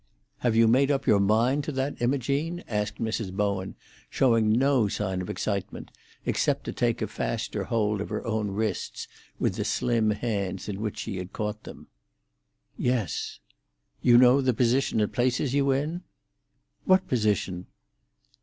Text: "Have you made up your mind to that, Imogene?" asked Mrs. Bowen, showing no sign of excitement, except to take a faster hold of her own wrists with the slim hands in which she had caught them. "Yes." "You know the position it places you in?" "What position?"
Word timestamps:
"Have 0.39 0.55
you 0.55 0.67
made 0.67 0.89
up 0.89 1.05
your 1.05 1.19
mind 1.19 1.63
to 1.65 1.71
that, 1.73 2.01
Imogene?" 2.01 2.63
asked 2.67 2.97
Mrs. 2.99 3.31
Bowen, 3.31 3.75
showing 4.09 4.51
no 4.51 4.87
sign 4.87 5.21
of 5.21 5.29
excitement, 5.29 5.91
except 6.25 6.63
to 6.63 6.73
take 6.73 7.03
a 7.03 7.07
faster 7.07 7.65
hold 7.65 8.01
of 8.01 8.09
her 8.09 8.25
own 8.25 8.49
wrists 8.49 9.07
with 9.37 9.57
the 9.57 9.63
slim 9.63 10.09
hands 10.09 10.67
in 10.67 10.81
which 10.81 10.97
she 10.97 11.17
had 11.17 11.33
caught 11.33 11.65
them. 11.65 11.85
"Yes." 12.79 13.41
"You 14.01 14.17
know 14.17 14.41
the 14.41 14.55
position 14.55 14.99
it 15.01 15.11
places 15.11 15.53
you 15.53 15.69
in?" 15.69 16.01
"What 16.85 17.07
position?" 17.07 17.67